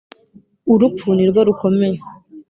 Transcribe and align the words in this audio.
urupfu 0.73 1.07
nirwo 1.17 1.39
rukomeye 1.47 1.97